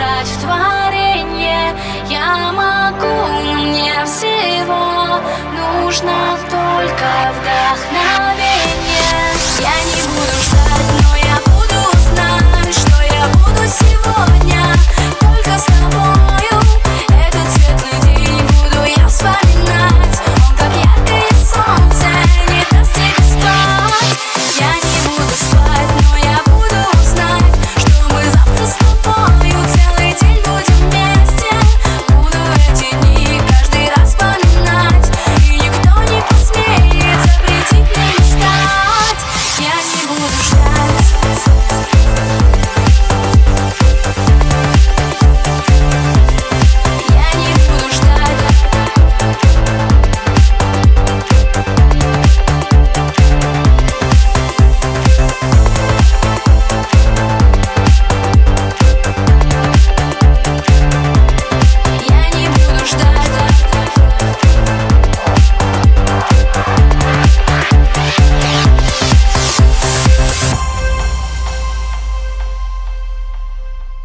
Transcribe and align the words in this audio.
смешать 0.00 0.28
в 0.28 0.40
творение 0.40 1.76
Я 2.08 2.52
могу, 2.52 2.79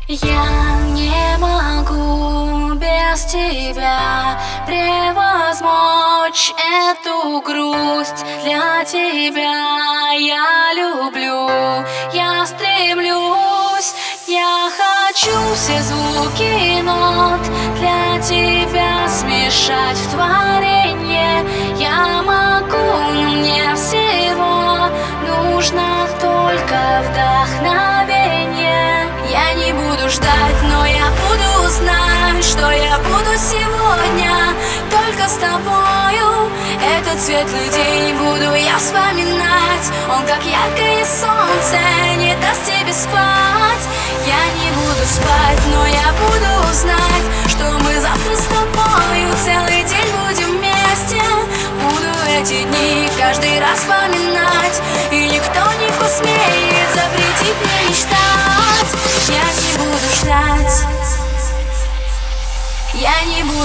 Я 0.08 0.82
не 0.92 1.36
могу 1.40 2.76
без 2.76 3.26
тебя 3.26 4.40
превозмочь 4.68 6.54
эту 6.54 7.42
грусть. 7.42 8.24
Для 8.44 8.86
тебя 8.86 10.12
я 10.12 10.74
люблю, 10.76 11.50
я 12.14 12.46
стремлюсь. 12.46 13.96
Я 14.28 14.70
хочу 14.78 15.56
все 15.56 15.82
звуки 15.82 16.82
нот. 16.84 17.42
Для 17.80 18.22
тебя 18.22 19.10
смешать 19.10 19.98
в 19.98 20.12
творение 20.12 21.44
Я 21.80 22.22
могу, 22.22 22.78
но 23.12 23.32
мне 23.32 23.74
всего 23.74 24.88
нужно 25.26 26.08
только 26.22 27.02
вдохновение 27.10 27.35
буду 33.16 33.38
сегодня 33.38 34.54
только 34.92 35.30
с 35.30 35.38
тобою. 35.38 36.52
Этот 37.00 37.20
светлый 37.20 37.70
день 37.70 38.16
буду 38.16 38.54
я 38.56 38.78
вспоминать. 38.78 39.88
Он 40.10 40.26
как 40.26 40.44
яркое 40.44 41.06
солнце 41.06 41.80
не 42.18 42.36
даст 42.36 42.66
тебе 42.66 42.94
спать. 42.94 43.86
Я 44.26 44.42
не 44.60 44.72
буду 44.72 45.06
спать, 45.06 45.62
но 45.72 45.86
я 45.86 46.12
буду 46.20 46.74
знать 46.74 47.26
Что 47.48 47.66
мы 47.66 47.94
завтра 48.02 48.36
с 48.36 48.46
тобою 48.46 49.30
целый 49.44 49.84
день 49.84 50.12
будем 50.20 50.58
вместе. 50.58 51.22
Буду 51.82 52.12
эти 52.40 52.64
дни 52.64 53.10
каждый 53.20 53.60
раз 53.60 53.80
вспоминать 53.80 54.35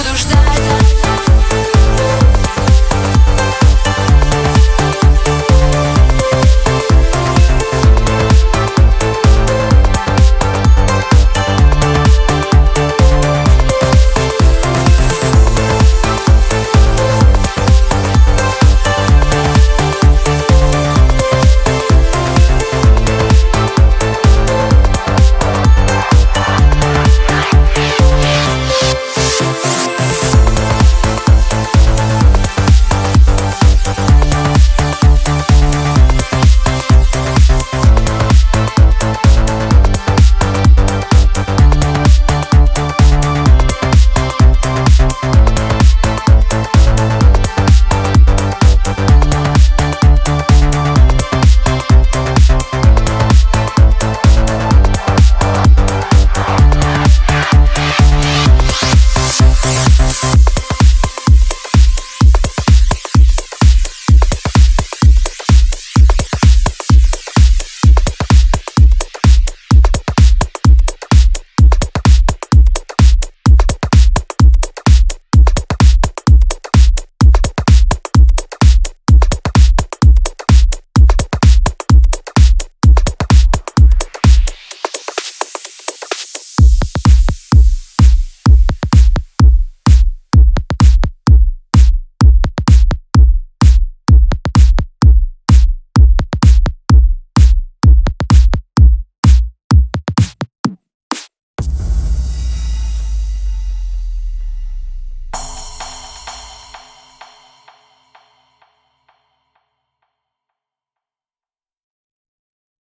буду 0.03 0.15
ждать. 0.17 0.90